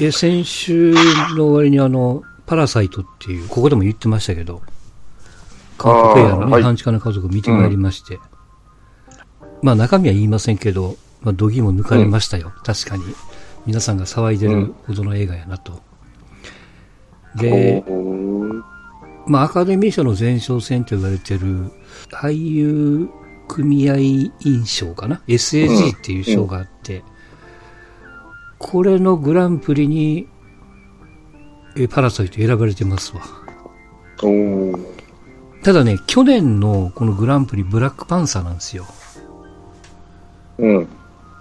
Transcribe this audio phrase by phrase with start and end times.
[0.00, 0.92] え、先週
[1.36, 4.62] の終わりにあの、パラサイトっていう、ここでも言ってましたけど、
[5.76, 8.18] 韓国映画のね、はい半地下の家族を見てまいりまして、
[9.62, 13.02] まあ中身は言いませんけど、まあ、度肝抜かれましたよ、確かに。
[13.66, 15.80] 皆さんが騒いでるほどの映画やなと。
[17.36, 18.62] で、おー
[19.26, 21.70] まあ、アカデミー賞の前哨戦と言われてる
[22.10, 23.08] 俳優
[23.46, 27.02] 組合委員賞かな ?SAG っていう賞があって、
[28.58, 30.28] これのグランプリに、
[31.76, 33.22] えパラサイト選ばれてますわ。
[35.62, 38.86] ただね、去年のこのグランプリブラックパンサーなんですよ。
[40.58, 40.88] うん。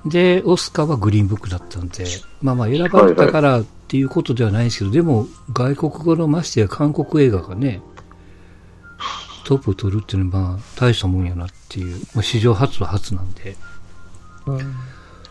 [0.05, 2.05] で、オスカーはグリーンブックだったんで、
[2.41, 7.81] まあまあ選ばれたからっていうことではないですけど、でも外国語のましてや韓国映画がね、
[9.43, 13.55] トップを取るっていうのはまあ大したもんやなっていう、まあ、史上初は初なんで、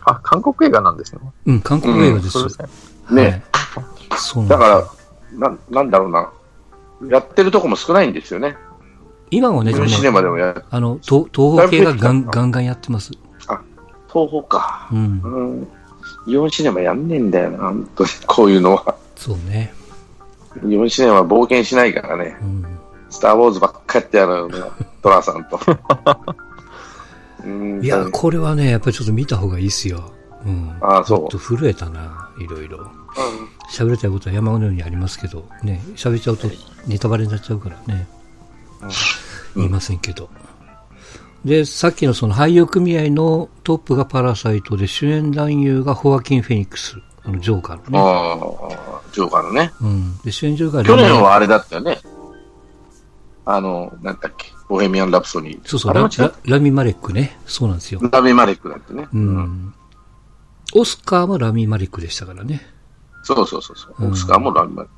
[0.07, 1.21] あ、韓国映画なんですね。
[1.45, 2.31] うん、韓国映画です。
[2.31, 2.67] そうですね。
[3.11, 4.47] ねはい。
[4.47, 4.87] だか
[5.33, 6.31] ら、な、なんだろうな。
[7.09, 8.55] やってるとこも少ないんですよね。
[9.29, 13.11] 今もね、でもねシネマでもや、あの、東東方系がガンガンガンやってます。
[14.07, 14.87] 東宝か。
[14.93, 15.21] うん。
[15.21, 15.67] うん。
[16.25, 18.09] イオンシネマやんねえんだよな、本当に。
[18.25, 18.95] こういうのは。
[19.17, 19.73] そうね。
[20.65, 22.37] イオンシネマは冒険しないからね。
[22.41, 22.65] うん。
[23.09, 25.59] スター・ウォーズばっかやってやるの、トラさんと。
[27.43, 30.11] うんいや、これはね、やっぱりちょっと見た方がいいっすよ。
[30.45, 30.77] うん。
[30.81, 32.89] ああそうちょっと震えたな、いろいろ。
[33.71, 36.47] 喋りたいことは山のようにありますけど、ね、喋っちゃうと
[36.85, 38.07] ネタバレになっちゃうからね。
[39.55, 40.29] 言いませんけど。
[41.45, 47.99] で、さっきのその俳優組合のトップがパラサイトで、主演男優がホアキン・フェニックス、あの、ジョーカーのね。
[47.99, 49.71] ああ、ジョーカーのね。
[49.81, 50.17] うん。
[50.19, 51.99] で、主演女優が去年はあれだったよね。
[53.45, 55.59] あの、なんだっけ、ボヘミアン・ラプソディ。
[55.63, 55.79] そう？
[55.79, 57.37] そう、ラララミ・マレックね。
[57.45, 57.99] そうなんですよ。
[58.01, 59.07] うラビ・マレックだってね。
[59.13, 59.73] うん。
[60.73, 62.61] オスカーはラミ・マレックでしたからね。
[63.23, 63.95] そうそうそうそう。
[63.99, 64.97] うんオスカーもラビ・マレック。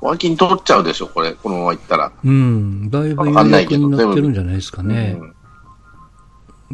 [0.00, 1.32] 脇に取っちゃうでしょ、これ。
[1.32, 2.12] このままいったら。
[2.24, 2.90] うん。
[2.90, 5.16] だいぶ有力になってるんじゃないですかね。
[5.20, 5.34] うん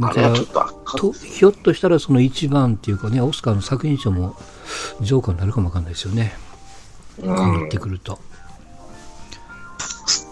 [0.01, 0.33] だから
[0.97, 4.37] とひょっとしたらその一番っていうかね、オスカーの作品賞も
[5.01, 6.35] ジョーカーになるかもわかんないですよね。
[7.19, 8.21] うこうなんってくると。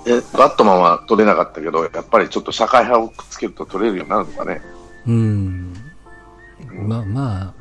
[0.07, 4.63] え、バットマンは取れなかったけど、やっぱりちょっと社会派をくっつけると取れるようになるのかね。
[5.07, 5.75] うん。
[6.87, 7.55] まあまあ、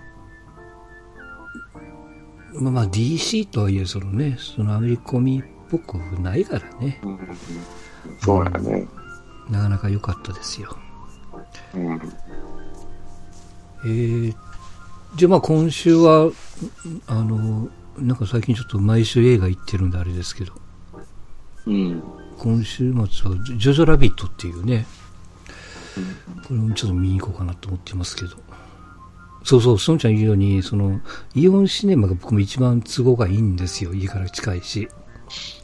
[2.53, 7.19] まあまあ DC とはいえ、そのね、そのアメリカコミっぽくないからね、うん
[8.21, 8.87] そうやね。
[9.49, 10.77] なかなか良かったですよ。
[11.73, 12.01] うん。
[13.85, 14.35] えー、
[15.15, 16.31] じゃあまあ今週は、
[17.07, 20.53] あの、なんか最近ちょっと毎週映画行ってるんであれですけど、
[21.65, 22.03] うん。
[22.37, 24.85] 今週末はジョジョラビットっていうね、
[26.47, 28.35] これもちょっと見に行こうかなと思ってますけど。
[29.43, 30.99] そうそう、スンちゃん言うように、その、
[31.35, 33.93] イオンシネマが僕も一番都合がいいんですよ。
[33.93, 34.89] 家から近いし、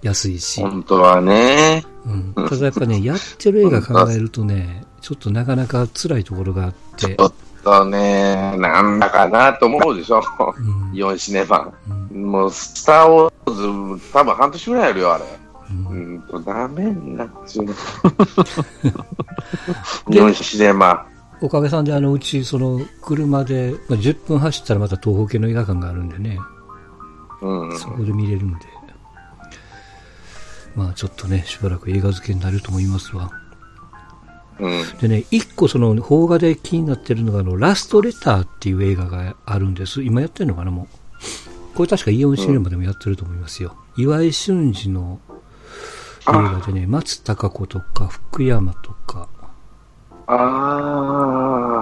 [0.04, 0.62] 安いし。
[0.62, 1.84] 本当はね。
[2.06, 2.48] うん。
[2.48, 7.34] ただやっぱね、 やってる映画考えるとね、ちょっとなかなか辛いところがあってち、ょっ
[7.64, 10.22] とね、なんだかなと思うでしょ。
[10.58, 11.72] うんイオンシネマ。
[12.12, 15.41] うんもう、スター・ウォーズ、多分半年ぐらいやるよ、あれ。
[15.90, 17.68] ううんんと、ダメになっちゃう。
[20.14, 21.08] イオンシネマ。
[21.42, 26.38] おかげさんであのうち、その、車で、まあ、10分走ったらまた東方系の映画館があるんでね、
[27.42, 27.80] うん。
[27.80, 28.66] そこで見れるんで、
[30.76, 33.32] まあちょっとね、しばらく映画漬けになると思いますわ。
[34.59, 34.98] うん。
[35.00, 40.03] でね、一個その、邦画で気になってるのが、あの、ラストレターっていう映画があるんです。
[40.03, 41.76] 今やってるのかな、もう。
[41.76, 43.76] これ確かイオンシネマでもやってると思いますよ。
[43.98, 45.20] 岩井俊二の
[46.22, 49.28] 映画でね、松たか子とか福山とか
[50.28, 50.38] ああ、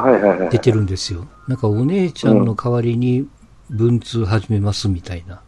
[0.03, 0.49] はいはいはい。
[0.49, 1.27] 出てるんですよ。
[1.47, 3.27] なんかお姉ちゃんの代わりに
[3.69, 5.41] 文通始めますみたいな、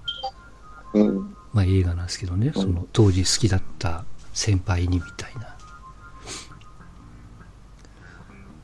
[0.94, 1.36] うん。
[1.54, 5.56] まあ映画なんですけどね、その当時好きだった先輩にみたいな。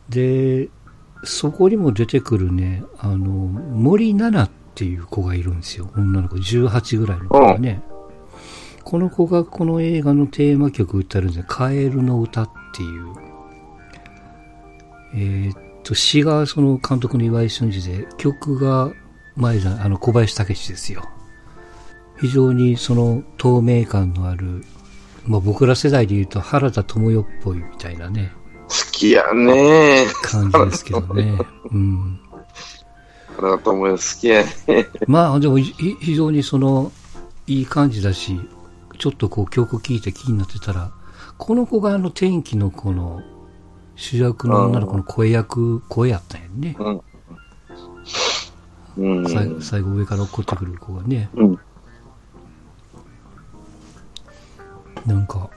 [0.10, 0.70] で、
[1.24, 5.90] そこにも出てくるね、あの、森七菜っていう子がいるんですよ。
[5.96, 7.82] 女の子、18ぐらいの子がね。
[8.90, 11.46] この子がこの映画のテーマ曲歌えるんですよ。
[11.46, 13.16] カエルの歌っていう。
[15.14, 18.94] えーっと、詩がその監督の岩井俊二で、曲が
[19.36, 21.04] 前じゃあの小林武史ですよ。
[22.22, 24.64] 非常にその透明感のある、
[25.26, 28.32] まあ僕ら世代で言うと原田知世っぽいみたいなね、
[28.70, 30.06] 好きやね。
[30.22, 31.38] 感じですけどね。
[31.74, 32.20] うん。
[33.36, 34.88] 原田知世好きやね。
[35.08, 35.64] まあでもい
[36.00, 36.94] 非常にその、
[37.48, 38.40] いい感じだし、
[38.98, 40.92] ちょっとこう曲聴いて気になってたら、
[41.38, 43.22] この子があの天気の子の
[43.96, 46.76] 主役の女の子の声役、声やったんやね。
[46.80, 47.02] うん。
[48.98, 49.30] うん。
[49.30, 51.30] 最後最後上から落っこってくる子がね。
[51.36, 51.60] うん。
[55.06, 55.50] なんか、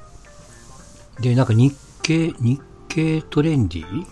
[1.20, 4.06] で、なんか日経、日経トレンディ？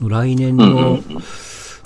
[0.00, 1.04] の来年の、うんうんうん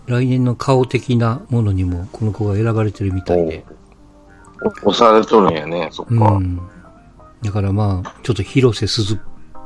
[0.08, 3.66] 来年の顔的なものにもこの子が選ばれてるみたいで。
[4.84, 6.12] 押されとるんやね、そっか。
[6.12, 6.60] うん。
[7.42, 9.18] だからまあ、ちょっと広瀬すずっ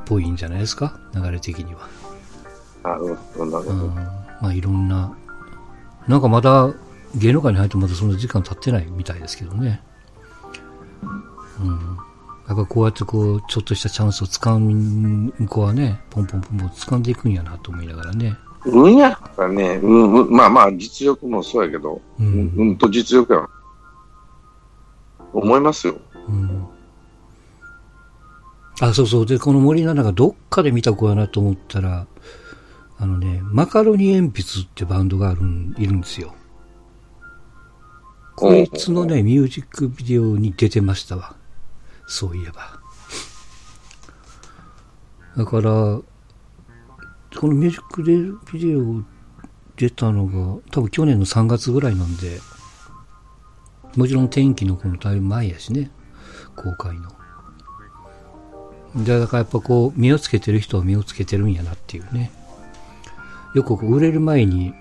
[0.04, 0.98] ぽいんじゃないですか？
[1.14, 1.88] 流れ的には。
[2.82, 3.94] なるほど、なるほうん。
[3.94, 5.16] まあいろんな、
[6.08, 6.72] なんかまだ
[7.14, 9.82] 芸能界に入ってまだそんな時間経ってないみたいですけどね。
[11.60, 11.98] うん。
[12.48, 18.36] やっぱこうやってこう、ちょっとしたチャンスを掴む子はね、ポンポンポンポン掴んでいくんやなと思いながらね。
[18.66, 18.72] ど。
[18.72, 23.48] 運やからね、うん、うん、まあまあ、実力もそうやけど、ううんん、うんと実力や。
[25.32, 25.96] 思いますよ。
[26.28, 26.66] うん。
[28.80, 29.26] あ、そうそう。
[29.26, 32.06] で、この森七菜がどっかで見た子やなと思ったら、
[32.98, 36.34] あのね、マカロニ鉛筆ってバンドがあるん、いるんですよ。
[38.36, 41.36] こいつのね、ミュージックビデオに出てましたわ。
[42.06, 42.80] そういえば。
[45.36, 46.04] だから、こ
[47.42, 49.02] のミュージックビデオ
[49.76, 52.40] 出たのが、多分去年の3月ぐらいなんで、
[53.96, 55.90] もちろん天気のこのだいぶ前やしね、
[56.56, 57.10] 公開の。
[59.04, 62.30] でだからやっぱこう、目をつけてる人は目をつけてるんやなっていうね。
[63.54, 64.74] よくこう売れる前に、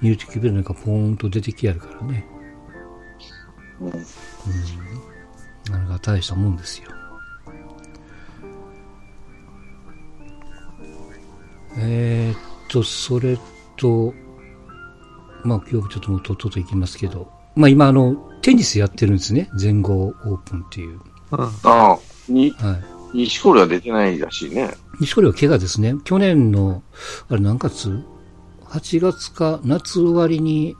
[0.00, 2.26] ミュージックビデオなんかポーンと出てきやるからね。
[3.80, 3.92] うん
[5.70, 6.90] なかなか大したもんですよ。
[11.78, 12.38] えー、っ
[12.68, 13.38] と、それ
[13.76, 14.12] と、
[15.44, 19.48] まあ今日ちょっともうとっとと行きますけど、まあ今あの、テニスやってるんですね。
[19.56, 21.00] 全豪オープンっていう。
[21.30, 21.40] うん。
[21.40, 22.72] ああ、に、は
[23.14, 23.18] い。
[23.24, 24.70] 西堀は出てないらしいね。
[25.00, 25.94] 西堀は怪我ですね。
[26.04, 26.82] 去年の、
[27.28, 28.02] あれ何月
[28.64, 30.76] ?8 月か夏終わりに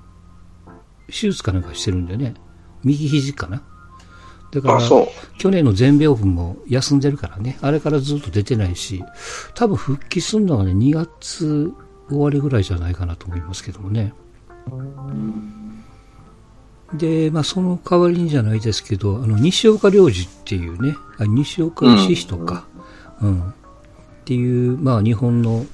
[1.09, 2.35] 手術かなんかしてるんでね。
[2.83, 3.63] 右肘かな。
[4.53, 5.09] だからあ、、そう。
[5.39, 7.59] 去年の全米オープンも休んでるからね。
[7.61, 9.03] あれからずっと出てないし、
[9.55, 11.73] 多分復帰するのがね、2月
[12.09, 14.13] 終わりぐらいじゃないかなと思いますけどもね。
[16.95, 22.67] で、まあその代わりにじゃないですけど、あの、西岡良二っていうね、あ西岡義人か、
[23.21, 23.55] うん、っ
[24.25, 25.65] ていう、まあ日本の、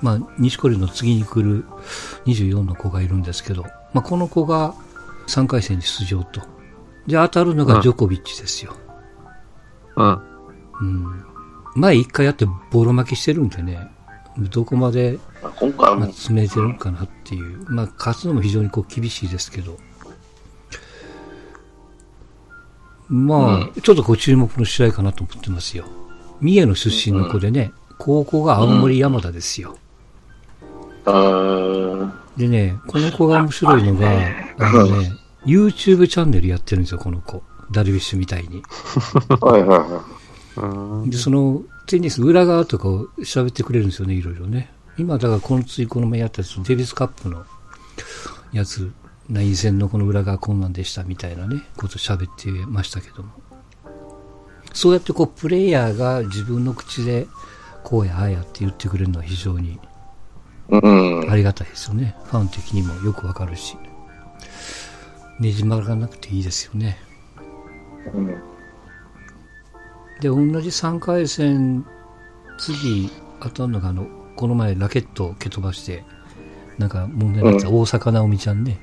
[0.00, 1.64] まあ西コリの次に来る
[2.26, 4.74] 24の子がいるんですけど、まあこの子が
[5.26, 6.40] 3回戦に出場と。
[7.06, 8.74] で、当たるのがジョコビッチですよ。
[9.96, 10.20] うん。
[10.80, 11.24] うん。
[11.74, 13.90] 前一回やってボロ負けしてるんでね、
[14.38, 17.64] どこまでまあ詰めてるのかなっていう。
[17.68, 19.76] まあ、勝つのも非常にこう厳しいですけど。
[23.12, 25.84] まあ、ちょっとこう注目の試合かなと思ってますよ。
[26.40, 29.76] 三重の出身の子でね、高校が青森山田ですよ。
[32.38, 34.08] でね、この子が面白いのが、
[34.58, 35.12] あのね、
[35.44, 37.42] YouTube チャンネルやってるんですよ、この子。
[37.70, 38.62] ダルビッシュみたいに。
[39.40, 39.76] はいは
[40.56, 41.10] いはうん。
[41.10, 44.72] で、その、テニス裏側とかを喋ってくれるんですよね、いろいろね。
[44.96, 47.44] 今、だから、このついこの前やったやつ、デビスカップの
[48.52, 48.90] やつ、
[49.32, 53.30] 内戦のこの裏側こんなんでしたみたいなね、こと喋ってましたけども。
[54.74, 57.26] そうやってこう、プレイヤーが自分の口で、
[57.82, 59.80] こうやああやって言ってくれるのは非常に。
[60.70, 62.14] ありがたいですよね。
[62.24, 63.76] ファン的にもよくわかるし。
[65.40, 66.98] ねじ曲がらなくていいですよね。
[68.14, 68.52] うん
[70.20, 71.84] で、同じ3回戦、
[72.56, 73.10] 次
[73.40, 76.04] 当たるのが、あの、この前ラケットを蹴飛ばして、
[76.78, 78.78] なんか問題になった大坂なおみちゃんね。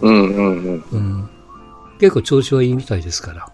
[0.00, 1.28] うんうんうんうん。
[1.98, 3.52] 結構調子はいいみたいですから。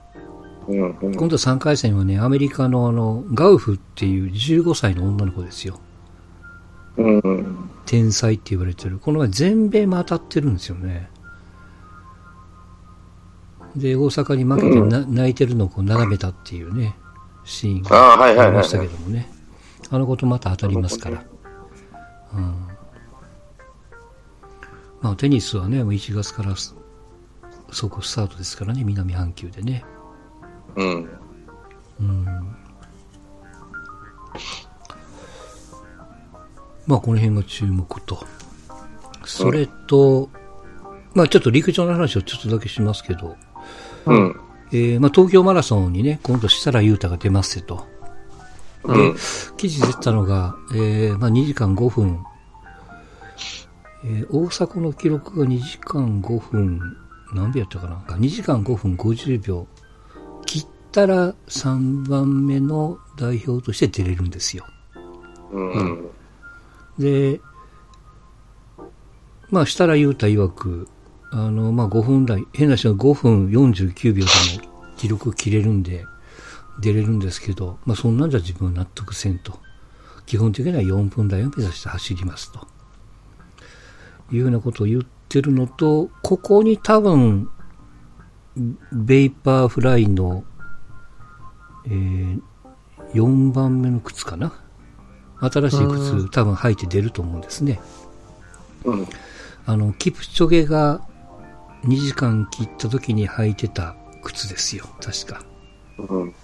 [0.68, 1.14] うんうん。
[1.14, 5.80] 今度3回戦はね、アメリカのあの、ガウフっていう15歳の女の子ですよ。
[6.96, 7.70] うんうん。
[7.86, 8.98] 天才って言われてる。
[8.98, 11.10] この前全米も当たってるんですよね。
[13.76, 16.96] で、大阪に負けてな、泣いてるのをこう眺めたっていうね、
[17.44, 19.30] シーンがありましたけどもね。
[19.90, 21.24] あの子とまた当たりますから。
[22.34, 22.67] うん。
[25.00, 26.74] まあ、テニスはね、もう1月からす
[27.70, 29.84] 即スタートですからね、南半球でね。
[30.76, 31.08] うん。
[32.00, 32.24] うん。
[36.86, 38.24] まあ、この辺が注目と。
[39.24, 40.30] それと、
[41.14, 43.36] まあ、ちょっと陸上の話をちょっとだけしますけど、
[44.06, 44.40] うん。
[44.72, 47.86] えーまあ、東京マラソンにね、今度設楽悠太が出ますよと。
[48.84, 49.16] うん。
[49.56, 52.24] 記事出たのが、えーまあ、2時間5分。
[54.04, 56.96] えー大阪の記録が2時間5分、
[57.32, 59.66] 何秒やったかな ?2 時間5分50秒。
[60.46, 64.64] 切ったら3番目の代表として出れるんですよ。
[65.52, 66.08] うん。
[66.98, 67.40] で、
[69.50, 70.88] まあ、設楽優太曰く、
[71.30, 74.30] あの、まあ、5分台、変な人は5分49秒で
[74.66, 76.04] も記録切れるんで、
[76.80, 79.58] 出れるんですけど、まあ、そんなんじゃ自分は納得せんと。
[80.26, 82.66] 基本的には4分台を目指して走りますと。
[84.30, 87.50] いうようなことを言ってるのと、ここに多分、
[88.92, 90.44] ベイパーフライの、
[91.86, 92.40] えー、
[93.14, 94.52] 4番目の靴かな？
[95.40, 97.80] 新しい靴多分履いて出ると思うんですね。
[98.84, 99.06] うん。
[99.66, 101.00] あの、キプチョゲが
[101.84, 105.42] 2時間切った時に履いてた靴ですよ、確か。
[105.98, 106.34] うん。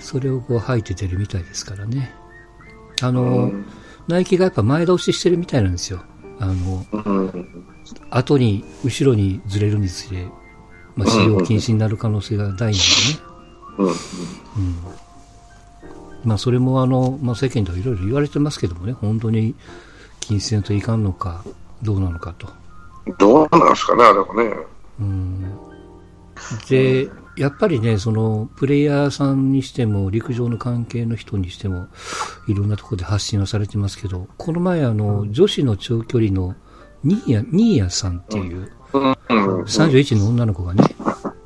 [0.00, 2.14] それをこう履いて出るみたいですからね。
[3.02, 3.52] あの、
[4.06, 6.02] ナイキがやっぱ前倒ししてるみたいなんですよ。
[6.40, 6.84] あの、
[8.10, 10.26] 後に、後ろにずれるにつれ、
[10.96, 12.74] まあ、使用禁止になる可能性が大なんでね。
[13.78, 13.86] うん。
[13.86, 13.94] うん。
[16.24, 19.54] まあ、それもあの、まあ、世間ではいろいろ言われてますけどもね、本当に
[20.20, 21.44] 禁止せんといかんのか、
[21.82, 22.48] どうなのかと。
[23.18, 24.56] どうなんですかね、でもね。
[25.00, 25.42] うん。
[26.68, 31.86] で、やっぱりね、その、プレイヤーさんにしても、陸上の関係の人にしても、
[32.48, 36.56] いろんなところで発信はされてますけど、この前あの、女子の長距離の
[37.04, 40.82] ニーヤ、ニーヤさんっていう、31の女の子がね、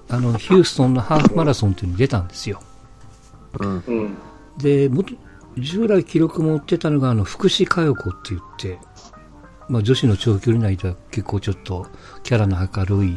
[0.08, 2.60] あの、ヒューストンのハーフマラソンっていうのに出たんですよ。
[3.60, 4.16] うん。
[4.58, 5.14] で、もと
[5.58, 8.78] 従来記録持ってたのが、あの、福士加代子って言って、
[9.68, 11.86] まあ女子の長距離内では結構ちょっと
[12.22, 13.16] キャラの明るい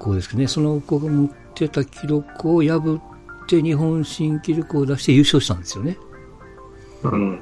[0.00, 2.98] 子ですね、その子が持ってた記録を破
[3.44, 5.98] って日本新記録を出して優勝したんですよね。
[7.04, 7.40] うん。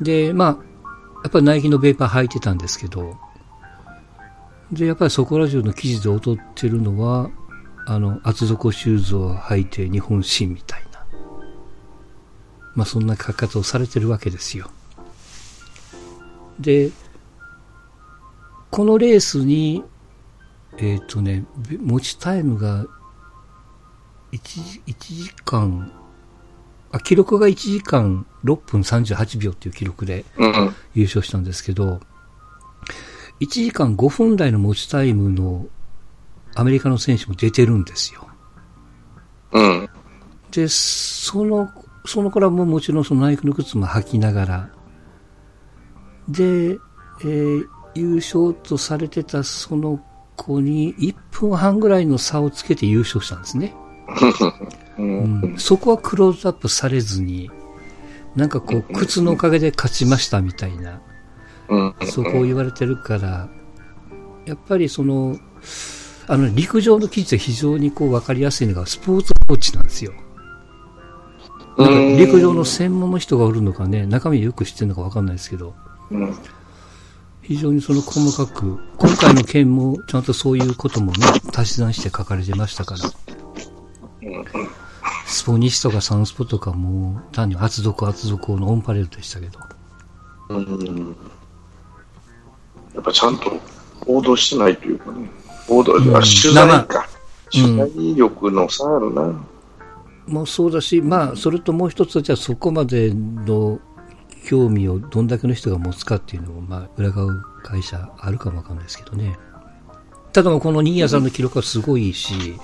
[0.00, 0.64] で、まあ、
[1.22, 3.16] やっぱりナイキのベーパー履いてたんですけど、
[4.72, 7.30] で、やっぱりそこら中の記事で劣ってるのは、
[7.86, 11.06] あの、厚底シューズを履いて日本新みたいな。
[12.74, 14.70] まあそんな書き方をされてるわけですよ。
[16.60, 16.90] で、
[18.70, 19.82] このレースに、
[20.78, 22.86] えっ、とね、べ持ちタイムが
[24.32, 25.92] 1時、1時間、
[26.92, 30.74] あ、記録が1時間6分38秒っていう記録でうん。
[30.94, 32.00] 優勝したんですけど、
[33.40, 35.66] 1時間5分台の持ちタイムの
[36.54, 38.28] アメリカの選手も出てるんですよ。
[39.52, 39.88] うん。
[40.52, 41.70] で、その、
[42.06, 44.70] その頃はもうもちろんそのナイキの靴も履きながら、
[46.28, 46.78] で、
[47.20, 50.00] えー優勝とされてたその
[50.38, 53.74] 子に1分半ぐらいの差をつけて優勝したんですね。
[54.96, 55.02] う。
[55.02, 57.50] うんん、そこはクローズアップされずに、
[58.36, 61.02] なんかこう、靴のおかげで勝ちましたみたいな、
[61.68, 61.94] うん。
[62.06, 63.48] そこを言われてるから、
[64.46, 65.36] やっぱりその、
[66.28, 70.12] あの、陸上の記事で非常にこう分かりやすいのがスポーツコーチなんですよ。
[71.76, 75.74] なんか陸上の専門の人がおるのかね、中身よく知ってるのか分かんないですけど、
[76.10, 76.34] うん。
[77.48, 81.26] 非常にその細かく、今回の件もちゃんとそういうこともね、
[81.56, 83.00] 足し算して書かれてましたから、
[85.26, 89.58] スポニチとかサンスポとかも単に厚底厚底のオンパレードでしたけど、
[90.50, 91.16] うん。
[92.94, 93.58] やっぱちゃんと
[94.04, 95.30] 報道してないというかね。
[95.66, 96.98] 報道、んあ取材か。
[96.98, 97.18] うん
[97.50, 99.42] 取材力の差あるな。
[100.26, 103.80] もうそうだし、まあ、それともう一つは、じゃあそこまでの
[104.48, 109.38] 興味をどんだけの人が持つかっていうのも、まあ、裏側会社あるかもわかんないですけどね。
[110.32, 112.56] ただ、この新谷さんの記録はすごいし、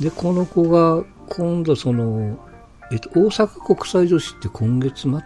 [0.00, 2.44] で、この子が、今度その、
[2.90, 5.10] えっと、大阪国際女子って今月末？
[5.10, 5.20] ん？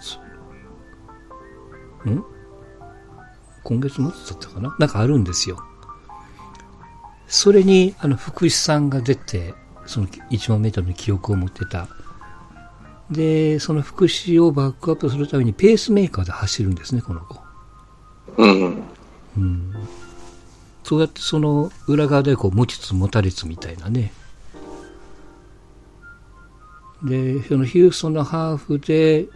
[3.65, 4.77] 今月末だったかな？
[4.79, 5.57] なんかあるんですよ。
[7.29, 9.55] それに、あの、福士さんが出て、
[9.87, 11.89] その1万メートルの記憶を持ってた。
[13.13, 17.41] で、その福士をバックアップするためにペースメーカーで走るんですね、この子。
[18.39, 18.83] うん。
[19.37, 19.73] うん。
[20.83, 24.13] そうやってその裏側でこう持ちつ持たれつみたいなね。
[27.05, 29.29] で、そのヒューストンのハーフで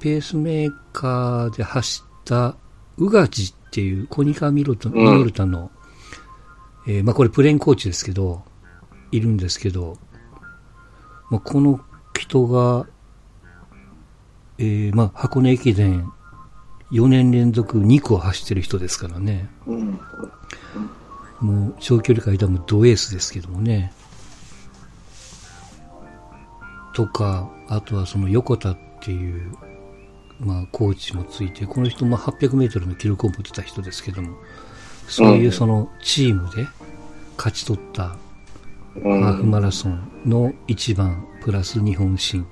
[0.00, 2.56] ペースメーカーで走った
[2.98, 5.70] ウガジっていうコニカミロタミノルタの、
[6.86, 8.44] えーまあこれプレーンコーチですけど、
[9.12, 9.98] いるんですけど、
[11.30, 11.80] まあ、この
[12.18, 12.86] 人が、
[14.58, 16.10] えーまあ箱根駅伝
[16.92, 19.48] 4年連続2区を走ってる人ですからね。
[19.66, 20.00] うん。
[21.40, 23.92] もう長距離界でもドエースですけどもね。
[26.94, 29.52] とか、あとはその横田っていう、
[30.40, 34.36] まあコーチもついて、この人も800メートルの記録を持ってた人ですけども、
[35.08, 36.66] そういうそのチームで
[37.36, 38.16] 勝ち取った
[39.02, 42.46] ハーフマラソンの一番プラス日本新。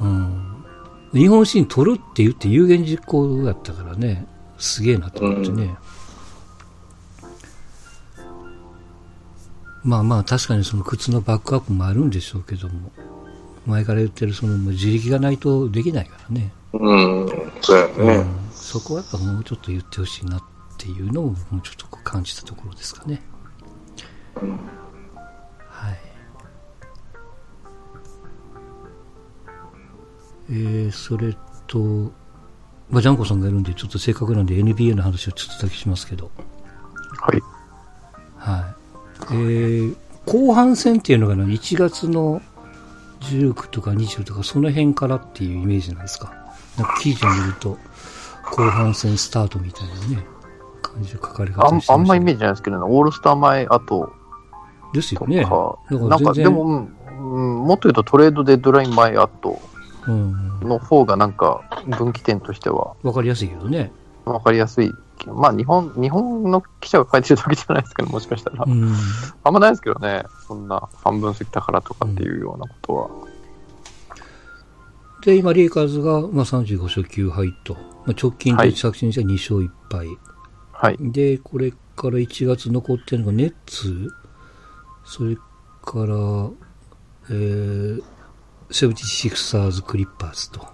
[0.00, 0.64] うん。
[1.12, 4.26] 日本新取るって言って有言実行だったからね。
[4.58, 5.76] すげえなと思ってね。
[9.84, 12.90] まあまあ確かにその靴のバックアップもあるんでしょうけども、
[13.64, 16.52] 前から言ってるその自力がないとできないからね。
[16.72, 17.28] うん、
[17.62, 18.16] そうやね。
[18.16, 20.42] うん、そこはやっぱもうちょっと言ってほしいなっ
[20.76, 23.22] ていうのをもうちょっと感じたところですかね。
[24.34, 24.50] はい。
[30.50, 31.36] えー、それ
[31.66, 32.12] と、
[32.90, 36.30] まあ、ジャンコさんがいるんで、ちょっとせっかくなんで NBA の話をちょっとだけしますけど、
[37.20, 37.40] はい。
[38.36, 39.34] はい。
[39.34, 42.40] えー、後半戦っていうのがね1月の
[43.20, 46.32] 19とか20とかその辺からっていうイメージなんですか。
[46.76, 47.76] なんか記事を見ると、
[48.44, 50.26] 後半戦スタートみたいなね、
[50.80, 54.12] 感じで書かれ方してあんまイメージジないですけどね、オールスター前後
[54.94, 55.44] ですよね。
[55.90, 59.58] なんかでも、うんうんもっと言うとトレードデッドライン前後うん、
[60.08, 61.62] の方がなんか
[61.98, 63.92] 分岐点としてはわかりやすいけどね。
[64.24, 64.92] わかりやすい。
[65.26, 68.64] まあ日本、日本の記者が書いてるだけじゃないですけど、もしかしたら。
[68.66, 68.92] うん。
[69.42, 73.10] あんまないですけどね、そんな半分過ぎたからとかっていうようなことは。
[75.22, 80.06] で、今、レイカーズが、まあ、35勝9敗と、まあ、直近ではい作新じゃ2勝1敗。
[80.72, 80.96] はい。
[81.00, 84.08] で、これから1月残ってるのがネッツ、
[85.04, 85.42] それか
[85.94, 86.04] ら、
[87.30, 88.02] えー、
[88.70, 90.66] セブンティシクサーズ、クリッパーズと。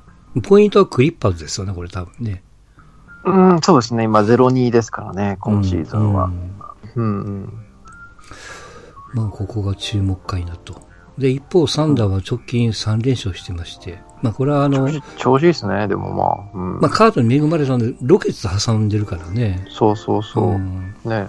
[0.43, 2.43] ポイントはクリッパーズですよね、これ多分ね。
[3.25, 4.05] うん、そうですね。
[4.05, 6.31] 今0-2ですからね、今シーズンは
[6.97, 7.01] う。
[7.01, 7.53] んうん、うん。
[9.15, 10.83] まあ、ここが注目回なと。
[11.17, 16.59] で、一方、サンダーは直近3連勝してまして、まあ、これはあの、調子いいですね、でもまあ。
[16.59, 16.81] うん。
[16.81, 19.65] まあ、カードに恵まれたんで、ロケッツ挟んでるからね。
[19.71, 20.55] そうそうそう。
[20.59, 21.29] んね。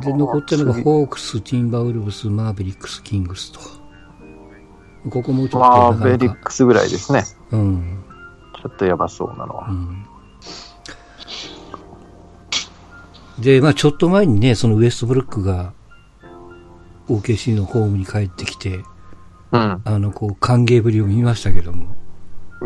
[0.00, 3.60] で、残ってるのが、次ホークス、ティンバーウルブス、マーベリックス、キングスと。
[5.10, 7.24] ここもちょっとまあ、なかなか、ベリックスぐらいですね。
[7.52, 8.04] うん。
[8.62, 9.72] ちょっとやばそうなのはう。
[9.72, 10.06] ん。
[13.38, 15.72] で、まあちょっと前にね、そのウエストブルックが、
[17.08, 18.80] OKC のホームに帰ってきて、
[19.52, 19.80] うん。
[19.84, 21.94] あの、こう、歓迎ぶりを見ましたけども。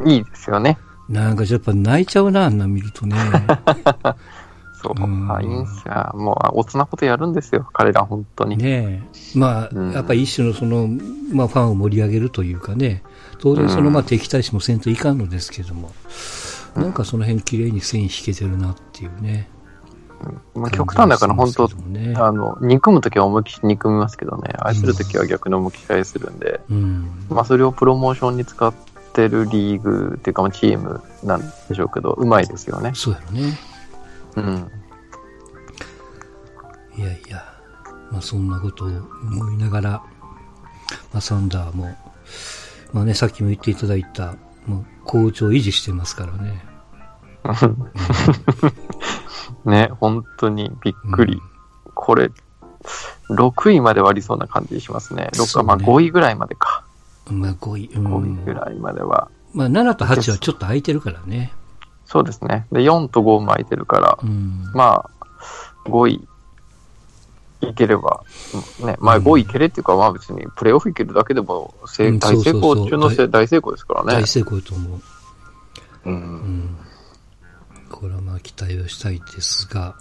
[0.07, 0.79] いいですよね。
[1.09, 3.17] なんかやっぱ泣いちゃうな、あんな見るとね。
[4.83, 4.95] そう。
[4.97, 6.11] うんあいいんすよ。
[6.15, 7.69] もう、おつなことやるんですよ。
[7.73, 8.57] 彼ら、本当に。
[8.57, 9.03] ね
[9.35, 9.39] え。
[9.39, 10.89] まあ、うんやっぱ一種のその、
[11.33, 13.03] まあファンを盛り上げるというかね、
[13.39, 15.91] 当然その、うんまあ敵対視もせんといかんのですけども、
[16.75, 19.49] なんかその辺綺麗に線引けてるなっていうね。
[20.55, 27.27] まあ、極端だから、本当ねあの、憎むときは思いっきり憎みますけどね、愛するときは逆に思いっきり愛するんで、うん。
[27.31, 28.75] まあ、それをプロモーションに使っ
[29.15, 32.93] てるリーグっていうか、まあチームなんでしょうけど、うまいですよね。
[32.95, 33.59] そうやろね。
[34.37, 34.71] うん。
[36.97, 37.45] いやいや、
[38.11, 39.91] まあそんなことを思いながら、
[41.13, 41.97] まあサンダーも、
[42.93, 44.35] まあね、さっきも言っていただいた、
[44.67, 46.65] もう好調を維持してますからね。
[49.65, 51.41] ね、本当にびっくり。
[51.95, 52.31] これ、
[53.31, 55.29] 6位まではありそうな感じしますね。
[55.35, 56.85] 6そうねか、まあ5位ぐらいまでか。
[57.31, 57.87] まあ5位。
[57.95, 58.55] う5位ぐん。
[58.55, 59.31] らいまでは。
[59.55, 61.53] まあ7と8はちょっと空いてるからね。
[62.11, 62.67] そうですね。
[62.73, 64.65] で、4と5も空いてるから、うん。
[64.75, 66.29] まあ、5位
[67.61, 68.25] いければ、
[68.85, 74.27] ね、まあ5位いけれっていうか、まあ別にプレイオフいけるだけでも、せうん大成功中の大成功ですからね大。
[74.27, 75.01] 成功だと思う。
[76.07, 76.11] う。
[76.11, 76.77] うんん。
[77.89, 79.95] これはまあ期待をしたいですが、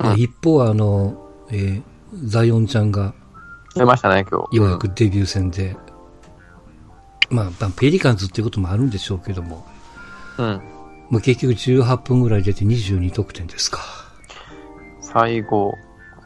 [0.00, 1.82] うんまあ一方あの、えー
[2.24, 3.14] ザイオンちゃんが
[3.74, 4.56] 出ましたね、今日。
[4.56, 5.76] ようやくデビュー戦で、
[7.30, 9.66] まあ、まあペリカンズっていうこともあるんでしょうけども、
[10.38, 10.60] うん。
[11.10, 13.80] まあ、結局18分ぐらい出て22得点ですか。
[15.00, 15.74] 最後、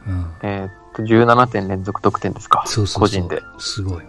[0.07, 0.31] うん。
[0.41, 2.63] えーっと、17点連続得点ですか。
[2.65, 3.01] そうそう。
[3.01, 3.41] 個人で。
[3.59, 4.03] すごい。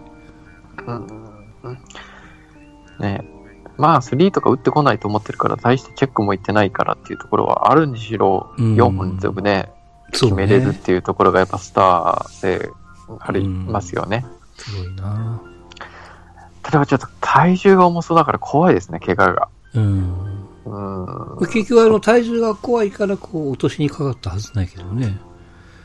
[0.85, 1.07] うん
[1.63, 1.77] うん
[2.99, 3.23] ね
[3.77, 9.69] まあ、スリーとか打ってこないと思ってるから、大してチェックもいってないからっていうところはあるにしろ、うん4本連続ね。
[10.11, 12.69] 決めれるっていうところがやっぱスターで
[13.19, 14.25] ありますよね。
[14.57, 15.41] すごいな
[16.61, 19.47] ただちょっと体重が重そうだから怖いですね、怪我が。
[19.73, 20.42] うん。
[20.65, 21.47] うん。
[21.47, 25.19] 結局あの体重が怖いからこう落としにかかったはずないけどね。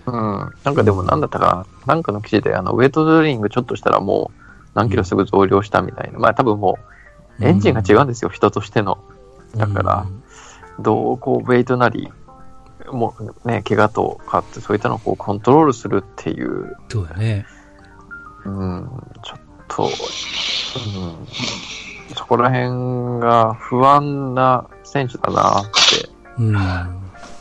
[0.07, 0.15] うん。
[0.65, 4.41] なんかでもなんだったかな、なんかの記事で、あの、ウェイトトレーニングちょっとしたらもう
[4.75, 6.19] 何キロすぐ増量したみたいな。
[6.19, 6.79] まあ多分も
[7.41, 8.99] う、エンジンが違うんですよ、人としての。
[9.57, 10.07] だから
[10.81, 12.11] どうこう、ウェイトなり、
[12.91, 17.47] もうね、怪我とかって、そういったのをこうコントロールするっていう、そうやね。
[18.45, 18.89] うん、
[19.23, 19.91] ちょっと、うん、
[22.15, 26.09] そこら辺が不安な選手だなって。
[26.39, 26.57] うん。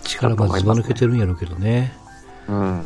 [0.03, 1.93] 力はずば抜けてるんやろうけどね。
[2.47, 2.57] うん。
[2.57, 2.85] うん。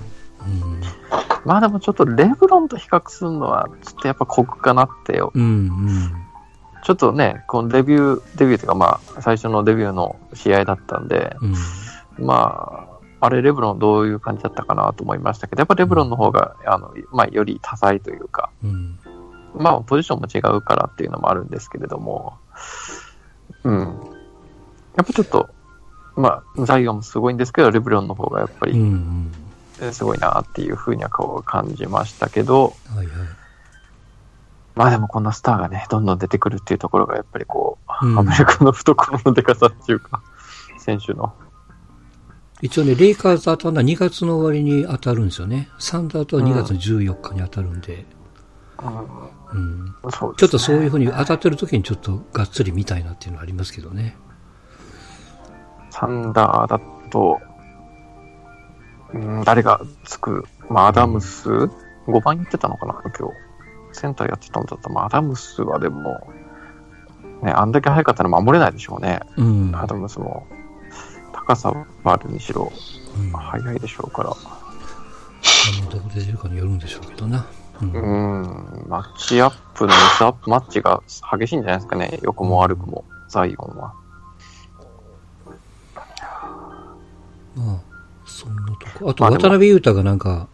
[1.45, 5.31] まあでもちょっとレブロンと比較するのは、ちょっとやっぱ酷かなってよ。
[5.33, 6.11] うん、うん。
[6.83, 11.35] ちょっとね、このデビュー、デビューというか、まあ、最初のデビューの試合だったんで、
[12.17, 12.25] うん。
[12.25, 12.87] ま
[13.21, 18.99] あ、あれ、レブロンどういう感じだったかなと思いましたけど、やっぱレブロンの方が、あの、まあ、より多彩というか、うん。
[19.55, 22.37] まあ、ポジションも違うからっていうのもあるんですけれども、
[23.63, 23.79] うん。
[24.95, 25.49] やっぱちょっと、
[26.15, 28.73] まあ、ザイオンもすごいんですけど、レブロンの方がやっぱり
[29.91, 31.09] すごいなっていうふうには
[31.43, 33.07] 感じましたけど、はいはい。
[34.75, 40.21] まあでもこんなスターがね、どんどん出てくるっていうところがやっぱりこう、うんアメリカの懐の出方っていうか、
[40.79, 41.33] 選手の。
[42.61, 45.69] 一応ね、レイカーズと当たるのは2月の終わりに当たるんですよね。
[45.79, 48.05] サンダーとは2月の14日に当たるんで、うん。
[50.09, 54.15] そうちょっとそういうふうに当たってる時にちょっとがっつり見たいなっていうのはありますけどね。
[55.91, 56.79] サンダーだ
[57.11, 57.39] と、
[59.13, 63.33] うん、誰がつく、まあ、アダムス、5番言ってたのかな、今日。
[63.93, 66.31] センターやってたんだったら、まあ、アダムスはでも、
[67.43, 69.19] ね、あんだけ速かったら守れないでしょうね。
[69.35, 69.75] うん。
[69.75, 70.47] アダムスも。
[71.33, 72.71] 高さはあるにしろ、
[73.17, 74.29] うん速いでしょうから。
[74.31, 74.33] あ
[75.83, 77.45] のどこで出るかによるんでしょうけどな。
[77.81, 77.91] うん。
[77.91, 81.01] うん、マッチアップのミスアップマッチが
[81.37, 82.19] 激しいんじゃないですかね。
[82.21, 83.93] 良くも悪くも、ザイオンは。
[87.55, 87.81] まあ、
[88.25, 89.09] そんなとこ。
[89.09, 90.47] あと、渡辺裕太がなんか、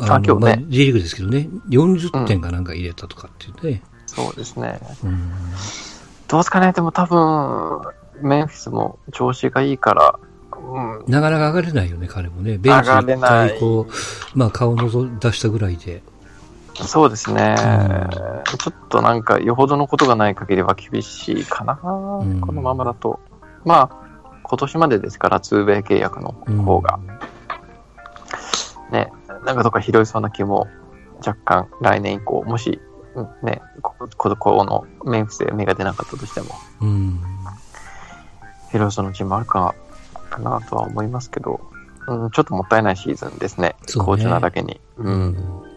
[0.00, 3.82] あ今日ねまあ、J リーグですけどね、40点がなんか入れたとかっていうね。
[4.06, 4.80] そうですね。
[5.04, 5.30] うん。
[6.28, 6.72] どうですかね。
[6.72, 7.80] でも多分、
[8.20, 10.18] メンフィスも調子がいいから、
[10.56, 12.58] うん、なかなか上がれないよね、彼もね。
[12.58, 16.02] ベンチ一回こう、まあ顔のぞ出したぐらいで。
[16.74, 21.78] そうですね、うちょっとなんか、よほどのことがない限りは厳しいかな、ん。
[22.40, 23.20] このままだと。
[23.64, 26.32] まあ、今年までですから、2米契約の
[26.64, 26.98] 方が。
[28.90, 29.12] ね、
[29.44, 30.66] なんかどっか拾いそうな気も
[31.18, 32.80] 若干、来年以降、もし、
[33.14, 36.48] うんね、こここのメンフィスで芽が出なかったとしても、
[36.80, 37.20] うん。
[38.72, 39.74] 拾いそうなチームあるか
[40.30, 41.60] かなとは思いますけど、
[42.08, 44.24] うん、ちょっともったいないシーズンですね、そうね。
[44.24, 44.80] なだけに。
[44.98, 45.73] うん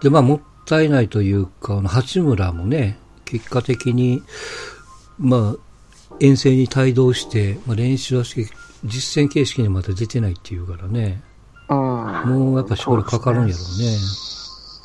[0.00, 4.22] で、まあ、もったいないというか、あの八村もね、結果的に、
[5.18, 8.52] まあ、遠征に帯同して、まあ、練習はして、
[8.84, 11.22] 実戦形式にまだ出てないっていうからね、
[11.68, 13.96] うんもうやっぱしばらくかかるんやろうね。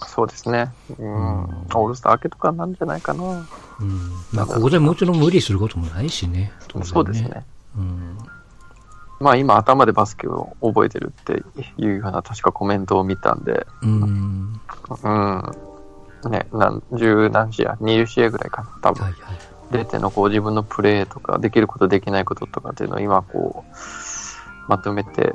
[0.08, 0.72] そうですね。
[1.00, 1.44] うん。
[1.44, 3.48] オールスター明けとかなんじゃないかな。
[3.80, 4.12] うん。
[4.34, 6.52] まあ、ここでもちろん無理することもないしね。
[6.68, 7.22] 当然そうです。
[7.22, 7.46] ね。
[7.78, 8.18] うん。
[9.22, 11.44] まあ今頭でバスケを覚えてるって
[11.78, 14.60] いうような確かコメントを見たんで、うん。
[15.04, 15.52] うん。
[16.30, 19.04] ね、何、十何試合 ?20 試合ぐらいかな、多分。
[19.04, 19.38] はいはい。
[19.72, 23.72] 出てのこう自分のプレーとか、できることできないこととかっていうのを今こう、
[24.68, 25.34] まとめて、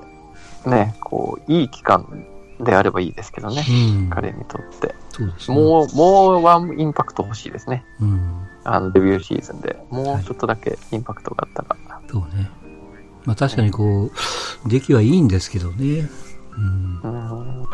[0.67, 2.27] ね、こう、いい期間
[2.61, 3.65] であればいいですけどね。
[3.69, 3.73] う
[4.07, 4.11] ん。
[4.11, 4.95] 彼にとって。
[5.11, 5.33] そうね。
[5.49, 7.85] もう、もうワンインパクト欲しいですね。
[8.01, 8.47] うん。
[8.65, 9.77] あのデビューシーズンで。
[9.91, 12.01] もうちょっとだけインパクトがあったら。
[12.11, 12.51] そうね。
[13.27, 14.11] まあ確かにこ
[14.65, 16.09] う、出来はいいんですけどね。
[16.57, 17.01] うん。
[17.03, 17.67] うん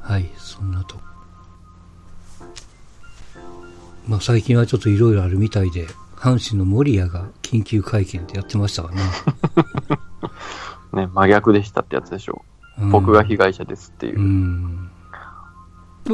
[0.00, 1.00] はい、そんなと。
[4.06, 9.00] まあ最近はちょっといろいろあるみたいで、阪神の森谷が緊急会見ってやってましたわね。
[10.94, 12.44] ね、真逆でしたってやつでしょ
[12.78, 12.84] う。
[12.84, 14.22] うん僕が被害者ですっていうう。
[14.22, 14.90] ん。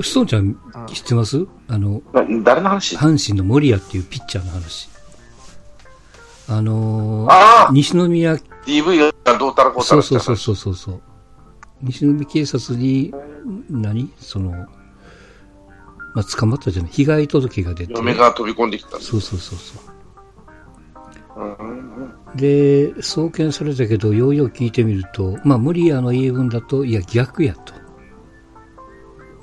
[0.00, 1.44] ストーンちゃん知ってます？
[1.68, 2.96] あの、な誰の話？
[2.96, 4.88] 阪神の森谷っていうピッチャーの話。
[6.48, 8.34] あのー西宮
[8.66, 11.02] !DV がどうたらこうたらそうそうそうそうそうそう。
[11.82, 13.12] 西宮警察に、
[13.70, 14.12] 何？
[14.18, 14.50] その、
[16.14, 16.92] まあ、捕まったじゃない？
[16.92, 17.92] 被害届が出て。
[17.94, 19.00] 嫁が飛び込んできた。
[19.00, 21.40] そうそうそうそう。
[21.40, 27.74] うんうんで、送検されたけど、ようよう聞いてみると、まあ、無理やの言い分だと、いや、逆やと。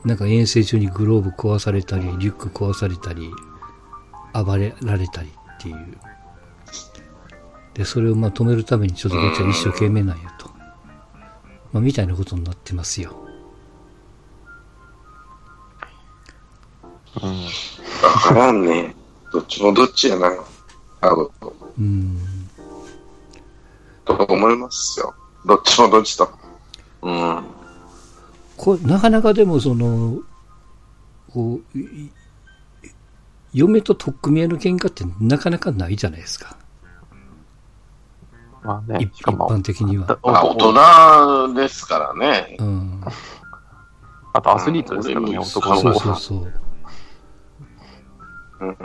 [0.06, 3.30] なんか遠征中にグローブ壊されたり、リュック壊されたり、
[4.34, 5.98] 暴れられたりっていう。
[7.80, 10.50] で、それをまあ止めるためにちょっとこっちは一生懸命なんやと。
[11.72, 13.16] まあ、みたいなことになってますよ。
[17.24, 17.46] うん。
[18.04, 18.94] わからんね。
[19.32, 20.30] どっちもどっちやな。
[21.00, 21.32] あの、
[21.80, 22.20] うん。
[24.04, 25.16] と思いますよ。
[25.46, 26.30] どっちもどっちと。
[27.02, 27.44] うん。
[28.58, 30.20] これ、なかなかでもその、
[31.32, 32.12] こう、い
[33.54, 36.59] 嫁と取っ組み合いの喧嘩ってなかなかないじゃないですか。
[38.64, 42.58] まあね一、しかも、一般的にはだまあ、大人ですからね。
[42.60, 43.02] うん。
[44.34, 46.16] あとアスリートですからね、うん男のそう子は。
[46.16, 46.54] そうそう。
[48.62, 48.78] うん。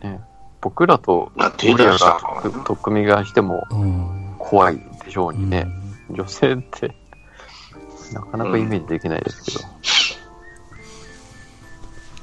[0.00, 0.20] ね、
[0.60, 4.34] 僕らとまあ、手俺ら出したが取っ組みがしてもうん。
[4.38, 5.66] 怖いでしょうにね。
[6.10, 6.94] 女性って、
[8.12, 9.60] なかなかイメージできないですけど。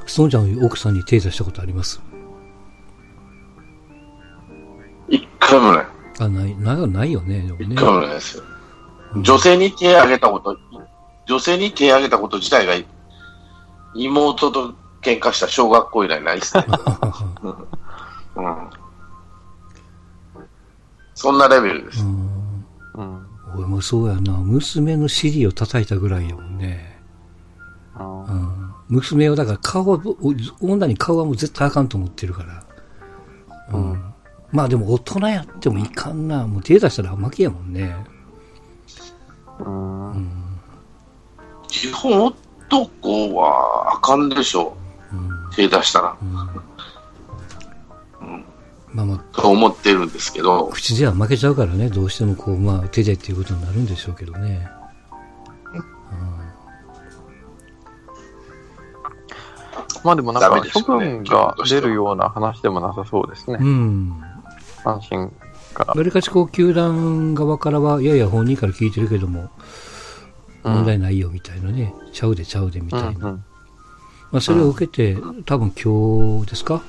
[0.08, 2.02] ストーンちゃんは奥さんに手出したことあります？
[5.46, 5.86] 回もない。
[6.20, 7.42] あ、ない、ないないよね。
[7.42, 8.44] でもね一回もないですよ。
[9.22, 10.58] 女性に手挙げたこと、
[11.28, 12.74] 女性に手挙げたこと自体が、
[13.96, 16.66] 妹と喧嘩した小学校以来ないですね。
[18.36, 18.70] うん。
[21.14, 22.04] そんなレベルです。
[22.04, 23.26] うんうん。
[23.56, 24.34] 俺もそうやな。
[24.34, 27.02] 娘の尻を叩いたぐらいやもんね。
[27.98, 28.74] うんうん。
[28.90, 30.02] 娘を、だから顔は、
[30.62, 32.64] お女に顔はもう絶対あかんと思ってるから。
[33.72, 34.05] うん。
[34.52, 36.48] まあでも大人やってもいかんな。
[36.48, 37.96] もう手出したら負けやもんね。
[39.60, 40.30] うん。
[41.68, 42.34] 基本
[42.70, 44.76] 男はあかんでしょ
[45.12, 45.28] うん。
[45.28, 45.32] う。
[45.56, 46.18] 手出したら。
[46.22, 46.34] うん。
[48.94, 51.90] まあまあ、と思ってるんですけど、口では負けちゃうからね。
[51.90, 54.70] どうしてもこう、まあ手でっていうことになるんでしょうけどね。
[60.06, 63.64] まあでもなんダか処分が出るような話でもなさそうですねう。
[63.66, 64.14] ん。
[64.86, 65.32] 阪神
[65.74, 65.94] が。
[65.94, 69.50] わりかしこう、球団側からは、いやいや、本人から聞いてるけども、
[70.64, 73.10] 問題ないよみたいなね、ちゃうでちゃうでみうたいな。
[73.10, 73.46] んうん。
[74.32, 76.84] まあ、それを受けて、多分今日ですか、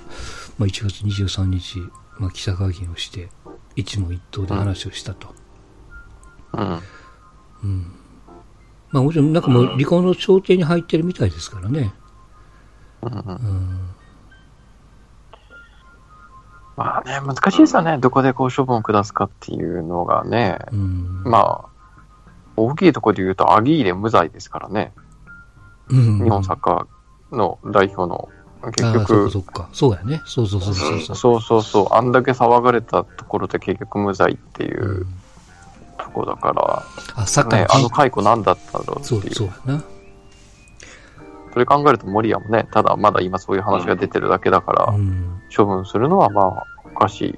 [0.59, 1.81] まあ、1月23日、
[2.19, 3.29] まあ、記者会見をして、
[3.75, 5.35] 一問一答で話をしたと。
[6.55, 6.81] うん。
[7.63, 7.93] うん。
[8.91, 11.93] まあ、もちろん、なんかもう離婚の調停に入ってるみたいですからね。
[13.03, 13.96] うんうんうん。
[16.77, 17.99] まあね、難しいですよね。
[17.99, 20.59] どこでこう処分を下すかっていうのがね。
[20.73, 21.23] うん。
[21.25, 21.69] まあ、
[22.57, 24.93] 大きいところで言うと、アギーレ無罪ですからね。
[25.89, 28.29] うん、日本サッカーの代表の。
[28.77, 29.69] 結局、そっか。
[29.73, 30.21] そうやね。
[30.25, 31.17] そうそうそうそうそう。
[31.17, 35.07] そうそうそう、あんだけ騒がれたところで結局無罪っていううん
[35.99, 36.85] ところだか
[37.15, 39.35] あ、サッカら、ね、あーのの解雇なんだったんだろうってそ、いうう。
[39.35, 39.85] そうやな。
[41.57, 45.41] それ考えると森谷もね、ただまだ今そういう話が出てるだけだから、うん。
[45.57, 47.35] 処分するのはまあおかしいっ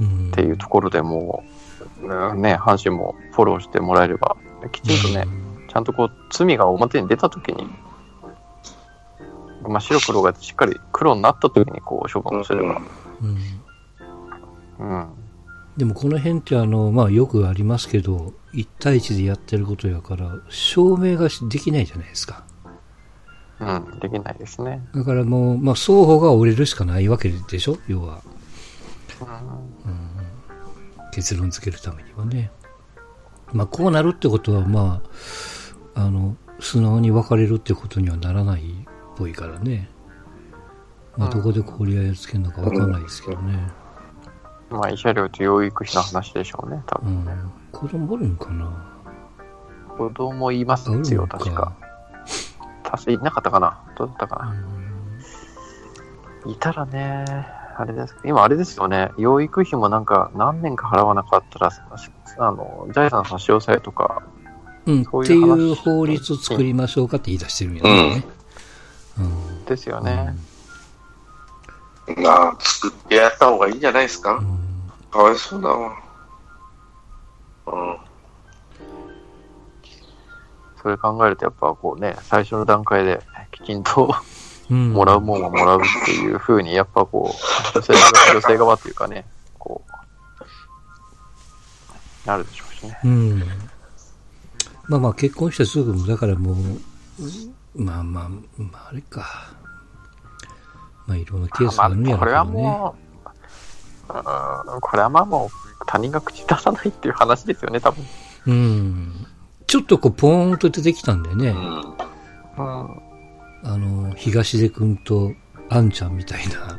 [0.00, 0.30] うん。
[0.30, 1.44] ていうところでも
[2.00, 4.38] う、うんね、阪神もフォローしてもらえれば、
[4.72, 5.26] きちんとね、
[5.68, 7.66] ちゃんとこう罪が表に出たときに、
[9.68, 12.80] まあ、白黒がしっかり黒になったときにこう処分をすれば、
[13.20, 14.88] うん。
[14.88, 15.08] うん、
[15.76, 22.46] でもこの辺ってあの、まあよくありますけど、1対1でやってることやから、証明がしできないじゃないですか。
[23.58, 24.86] うん、できないですね。
[24.94, 27.78] だからもう、まあ双方が折れるしかないわけでしょ？
[27.88, 28.22] 要は。
[31.12, 32.50] 結論付けるためにはね。
[33.52, 35.00] まあこうなるってことは、ま
[35.94, 38.64] あ、あの、素直に別れるってことにはならないっ
[39.16, 39.88] ぽいからね。
[41.16, 43.58] まあどこでこう折り合いをつけるのかわかんないですけどね。
[44.68, 47.14] まあ、慰謝料と養育費の話でしょうね、多う分。
[47.14, 47.52] ん。
[47.72, 48.92] 子供おるんかな？
[49.96, 51.74] 子供いますよ、の確か。
[52.90, 54.54] 確かいなかったかなどうだったか
[56.44, 57.24] な、いたらね、
[57.76, 58.16] あれです。
[58.24, 61.70] 今あれですよね、養育費もなんか何年か払わなかったら、
[62.38, 64.22] あの、財産差し押さえとか、
[64.86, 68.24] うん、ってそういう話いう法律を作りましょうかって言い出してるんやね。
[69.18, 69.64] うん。
[69.64, 70.36] ですよね。
[72.18, 74.34] まあ、作ってやった方がいいんじゃないですか。
[74.34, 74.66] うん
[75.16, 75.96] かわいそうだわ。
[77.66, 77.96] うん。
[80.86, 83.18] それ考えると、やっぱこうね、最初の段階で
[83.50, 84.14] きちんと
[84.70, 84.92] うん。
[84.92, 89.24] もらうもんはもらうっていう風に、やっぱこう、女性側女性側っていうかね、
[89.58, 89.82] こ
[92.24, 93.00] う、なるでしょうしね。
[93.02, 93.40] うん。
[94.86, 96.56] まあまあ結婚してすぐ、だからもう、
[97.74, 99.26] まあまあ、まああれか。
[101.08, 102.62] まあいろんなケースがあるんやろまあ、これはうけどね。
[102.62, 102.94] も
[104.08, 104.12] う、
[104.74, 108.04] うんこれはまあもう他人が口出さないっていう話ですよね、多分。
[108.46, 109.26] うん。
[109.66, 111.48] ちょっとこうポーンと出てきたんだよね。
[111.48, 111.56] うん。
[111.60, 113.06] うん。
[113.64, 115.32] あの、東出くんと
[115.68, 116.78] あんちゃんみたいな。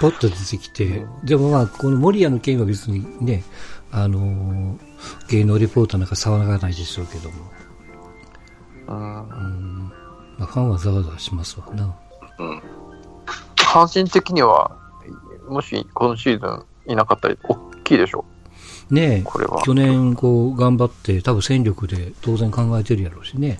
[0.00, 3.44] ポッと出てきて、でもまあ、この守谷の件は別にね、
[3.90, 4.78] あの
[5.28, 7.36] 芸能リポーターなんか騒がないでしょうけども、
[8.88, 9.92] うん。
[10.38, 11.94] まあ、ファンはざわざわしますわな。
[12.38, 12.62] うん。
[13.56, 14.76] 阪神的には、
[15.48, 16.46] もし今シーズ
[16.88, 18.24] ンいなかったり、大きいでしょ
[18.92, 19.62] ねえ、これは。
[19.62, 23.58] 去年こう頑張って、多分戦力で当然考えてるやろうしね。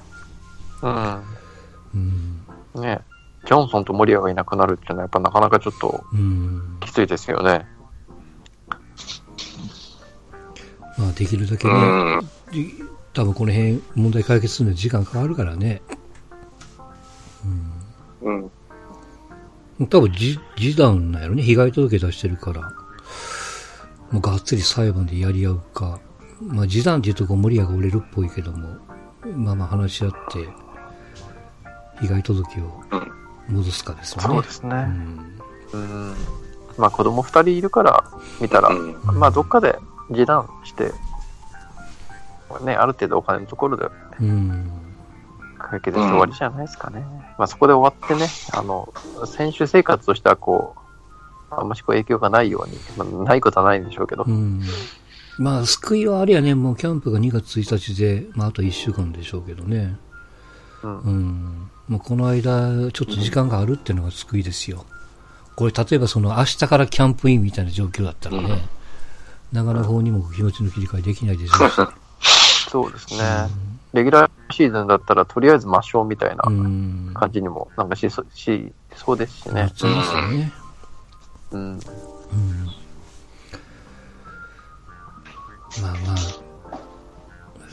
[0.83, 1.23] うん。
[1.95, 2.83] うん。
[2.83, 3.01] ね
[3.47, 6.77] ジョンソンとモリアがいなくなるっていうのは、やっぱなかなかちょっとうん。
[6.81, 7.67] きついですよね。
[10.99, 12.21] まあ、できるだけね、うん。
[12.21, 12.29] で
[13.15, 15.81] 多分この辺問題解決するのに時間かかるからね。
[18.21, 18.51] うん。
[19.89, 21.43] 多分じ示談なんやろね。
[21.43, 22.82] 被害届出してるから。
[24.13, 25.99] もうがっつり裁判でやり合うか。
[26.41, 28.77] まあ、示談っていうとこ森谷が売れるっぽいけども、
[29.25, 30.49] まあまあ話し合って、
[32.01, 32.83] 被害届を
[33.49, 34.29] 戻すかですよね。
[34.29, 34.77] そうですね。
[34.77, 36.15] うんうん。
[36.77, 38.05] まあ子供二人いるから
[38.41, 40.93] 見たら、うんまあどっかで示談して、
[42.65, 43.87] ね、ある程度お金のところで
[44.21, 44.71] うん。
[45.59, 47.05] 解決して終わりじゃないですかね。
[47.39, 48.93] まあそこで終わってね、あの、
[49.27, 50.82] 選手生活としてはこう、
[51.59, 54.63] あんましこう影響がないように、まあ、ないことはないんでしょうけど、うん。
[55.39, 59.97] まあ、救いはあれやね、もうキャンプが2月1日で、まあ、あと1週間でしょうけどね。
[60.83, 61.71] うんうん。
[61.89, 64.85] もうこの間、ちょっと時間があるっていうのが救いですよ。
[65.57, 68.63] これ、例えばその明日からキャンプインみたいな状況だったらね、
[69.53, 71.75] 長野方にも気持ちの切り替えできないでしょうし。
[72.71, 73.19] そうですね。
[73.93, 77.11] レギュラーシーズンだったらとりあえず抹消みたいなうん。
[77.15, 79.55] 感じにもなんかしそしそうですしね。
[79.63, 80.53] なっちゃいますよね。
[81.53, 81.73] うん。
[81.73, 81.79] うん。
[85.81, 86.43] まあまあ、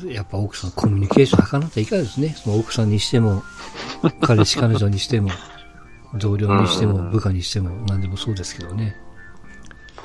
[0.08, 2.30] やっぱ奥さん、コミュニケーション図らないといかんですね。
[2.30, 3.44] その奥さんにしても、
[4.22, 5.30] 彼氏彼女にしても、
[6.16, 8.96] 同僚にしても、部下にしても、何でもそうですけどね。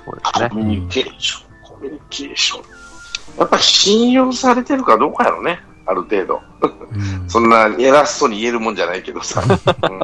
[0.05, 0.57] そうですねコ。
[0.57, 2.63] ミュニケーション、コミュニケーション。
[3.39, 6.41] やっぱ信用されてるかどうかやろね、ある程度。
[6.93, 7.25] うん。
[7.31, 9.43] そんな偉そうに言えるもんじゃないけどさ。
[9.47, 10.01] うん、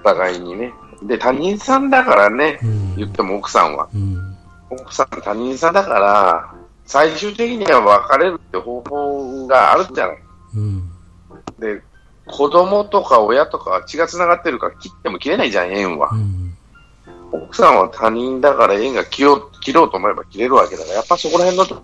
[0.00, 0.72] お互いにね。
[1.02, 3.88] で、他人さんだからね、うん言っても奥さんは。
[3.94, 4.36] うん。
[4.70, 10.18] 奥さん他人さんだから、最終的には別れるって方法があるじゃない。
[10.56, 10.90] うん。
[11.58, 11.82] で、
[12.26, 16.16] 子供とか親とかは血が繋がってるから切っても切れないじゃん、縁はう。
[16.16, 16.54] ん。
[17.30, 21.82] 奥さんは他人だから縁が切ろう切ろうと思えば切れるわけだから、やっぱそこら辺のと、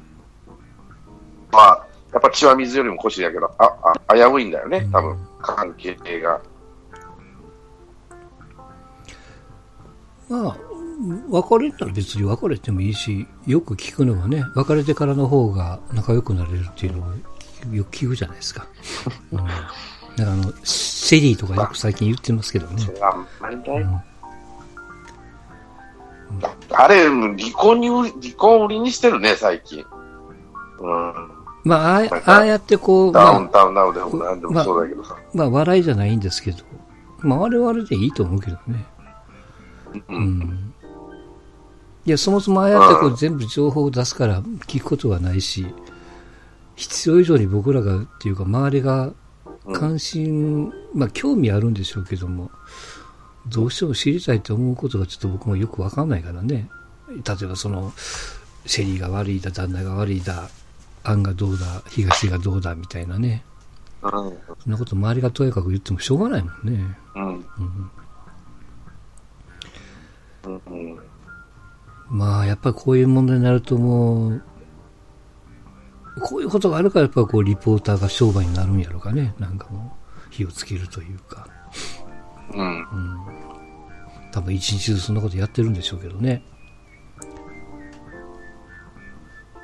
[1.52, 6.40] まあ、やっぱ血は水よりも腰だけど、あ、あ、危ういんだよね、多分、関係が。
[10.34, 10.56] まあ、
[11.28, 18.66] 別れたら別に別れてもいいし、よく聞くのはね、別れてからの方が仲良くなれるっていうのをよく聞くじゃないですか。
[19.32, 19.38] うん。
[19.38, 19.52] だか
[20.18, 22.82] らあの、セリーとかよく最近言ってますけどね
[26.70, 29.84] あれ、離婚に離婚を売りにしてるね、最近。
[30.80, 31.14] うん。
[31.64, 35.16] まあ、ああああやってこう、ダウンまタウンナウでもなんでもそうだけどさ。
[35.16, 36.58] あ、まあ、笑いじゃないんですけど、
[37.20, 38.84] まあ、あれはあれでいいと思うけどね。
[39.94, 40.02] う。
[40.08, 40.74] うんん。
[42.06, 45.66] いや、そもそもああやってこううん全部情報を出すから聞くことはないし、
[46.76, 49.12] 必要以上に僕らがっていうか周りが
[49.72, 52.50] 関心、まあ興味あるんでしょうけども、
[53.46, 56.68] どうしても知りたいと思うことがちょっと僕もよくわかんないからね。
[57.08, 57.92] 例えばその、
[58.66, 60.48] シェリーが悪いだ、旦那が悪いだ、
[61.02, 63.44] アンがどうだ、東がどうだみたいなね。
[64.02, 64.10] うん。
[64.10, 66.98] そんなこと周りがとやかく言ってもしょうがないもんね。
[67.14, 67.26] うん。
[67.26, 67.44] うん。
[72.08, 74.42] まあ、やっぱりこういう問題になるともう、
[76.20, 79.34] こういうことがあるから、やっぱりこう、リポーターが商売になるんやろかね。
[79.38, 79.96] なんかも
[80.28, 81.48] う、火をつけるというか。
[82.52, 82.66] うん。
[82.66, 83.18] うん。
[84.30, 86.44] 多分一日ずつそんなことやってるんでしょうけどね。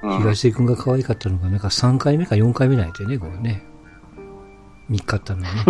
[0.02, 0.18] うん。
[0.18, 3.64] 東出君が可愛かったのが、なんか3回目か4回目なんやてね、これね。
[4.88, 5.64] 見っかったのがね。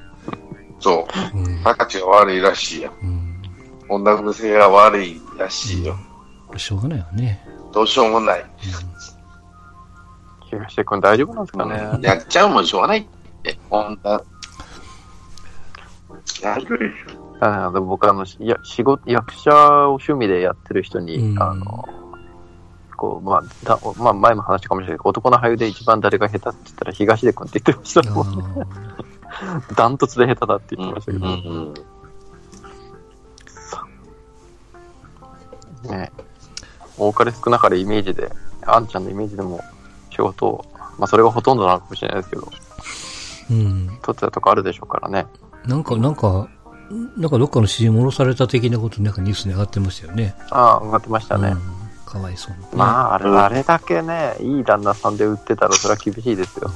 [0.80, 1.38] そう。
[1.38, 1.60] うん。
[1.64, 2.92] 赤ちが悪いらしいや。
[3.02, 3.19] うん。
[3.90, 5.96] 女癖が悪いらしいよ。
[6.56, 7.44] しょうがないわね。
[7.72, 8.44] どうしようもない。
[10.48, 11.98] 東出君大丈夫なんですかね。
[12.02, 13.06] やっちゃうもんしょうがないっ
[13.42, 13.58] て。
[13.68, 14.22] 女。
[16.42, 17.20] やるでしょ。
[17.40, 19.50] あの僕あの、いや、仕事、役者
[19.88, 21.88] を趣味でやってる人に、うんあの、
[22.96, 28.62] こう、まあ、だまあ、前も話したかもしれないけど、男の俳優で一番誰が下手って言ったら東出君って言ってましたもん。
[29.32, 31.36] あダントツで下手だって言ってましたけど、うんう
[31.70, 31.74] ん。
[35.88, 36.12] ね。
[36.98, 38.30] 多かれ少なかれイメージで、
[38.66, 39.60] あんちゃんのイメージでも
[40.10, 40.64] 仕事を、
[40.98, 42.48] まあそれがほとんどなのかもしれないですけど、ー
[43.50, 43.86] うん。
[43.86, 45.26] 取ってたとこあるでしょうからね。
[45.66, 46.48] なんか、なんか、
[47.16, 50.34] なんかどっかの CM 戻された的なことなんかニュースに上がってましたよね。
[50.50, 51.50] ああ、上がってましたね。
[51.50, 52.76] うんかわいそうに。
[52.76, 56.68] まあ、あれ、うんあれだけね、いい旦那さんで売ってたら、それは厳しいですよ。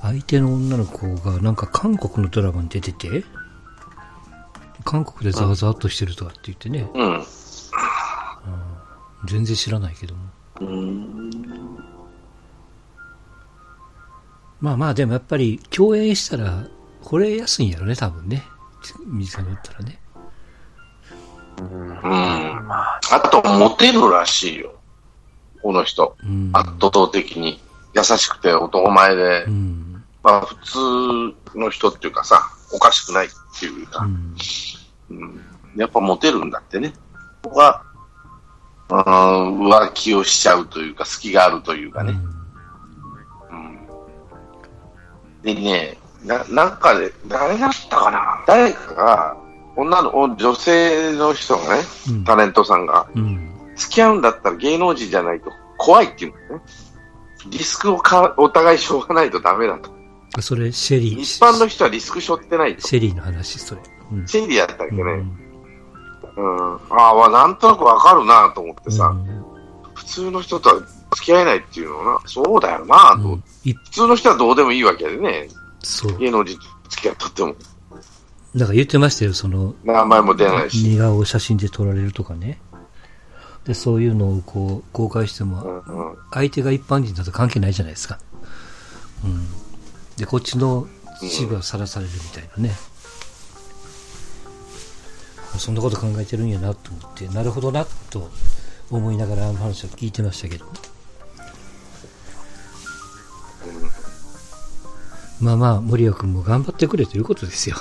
[0.00, 3.24] 相手の女の子がなんか韓国のドラマに出てて、
[4.84, 7.24] 韓国でザワザワっとしてるとかって言ってね、うん。
[9.26, 10.20] 全然知らないけども。
[10.60, 11.30] うん。
[14.60, 16.66] まあまあでもやっぱり共演したら
[17.02, 18.44] 惚れやすいんやろね、多分ね。
[19.06, 20.00] 身近におったらね。
[21.58, 21.88] うん。
[21.88, 22.00] うん。
[22.66, 24.74] まあ、あと、モテるらしいよ。
[25.62, 26.16] この人。
[26.22, 26.50] うん。
[26.52, 27.60] 圧倒的に。
[27.94, 30.04] 優しくて男前でう、ん。
[30.22, 30.56] まあ普
[31.52, 34.36] 通の人っていうかさ、おかしくないっていうか、うん。
[35.10, 35.40] うん、
[35.76, 36.92] やっぱモテるんだってね。
[37.42, 37.82] ここが、
[38.90, 42.14] うん、浮気をしちゃうというか、隙があるというかね。
[43.50, 43.78] うん。
[45.42, 48.42] でね、な、なんかで、誰だったかな？
[48.46, 49.36] 誰かが、
[49.76, 53.50] 女の、女性の人がね、うんタレントさんが、うん。
[53.76, 56.64] 付き合うんだったら芸能人じゃないと怖いっていうんだよね。
[57.50, 59.93] リスクをかお互いしょうがないとダメだと。
[60.40, 61.20] それ、シェリー。
[61.20, 62.86] 一般の人はリスク背負ってないと。
[62.86, 63.80] シェリーの話、それ。
[64.12, 64.26] うん。
[64.26, 65.02] シェリーやったっけね。
[65.02, 65.44] うん
[66.36, 66.74] うん。
[66.90, 69.44] ああ、なんとなくわかるなと思ってさ、うん
[69.94, 70.74] 普通の人とは
[71.14, 75.48] 付き合えないっていうのはな、そうだよなと思って、い普通の人はどうでもいいわけでね、
[75.82, 76.18] そう。
[76.18, 77.54] 芸能人と付き合っとっても、
[78.56, 80.82] だから言ってましたよ、その、名前も出ないし。
[80.82, 82.60] 似顔を写真で撮られるとかね。
[83.64, 86.16] で、そういうのをこう、公開してうも、んうん。
[86.32, 88.18] 相手が一般人だと関係ないじゃないですか。
[89.24, 89.46] うん。
[90.16, 90.86] で、こっちの
[91.22, 92.74] 一部はさらされるみたいなね。
[95.58, 98.30] そんなこと考えてるんやなと思って、なるほどなと
[98.90, 100.66] 思いながらあの話を聞いてましたけど。
[105.40, 107.76] まあまあ、森谷君も頑張ってくれということですよ。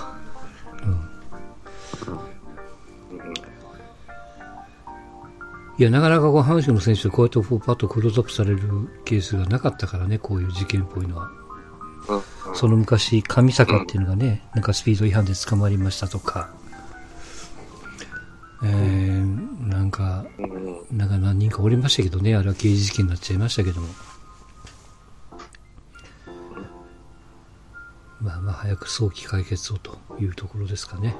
[0.83, 1.09] うん。
[5.77, 8.59] いや、なかなかこう、阪神の選手でこうやってパッとクローズアップされる
[9.05, 11.42] ケースがなかったからね、こういう事件っぽいのは。
[12.53, 16.49] その昔、上坂っていうのがね、なんかスピード違反で捕まりましたとか、
[18.63, 23.87] えー、なんか、うんなんか何人かおりましたけどね、あれは刑事事件になっちゃいましたけども。
[28.21, 31.15] まあまあ、早く早期解決をというところですかね。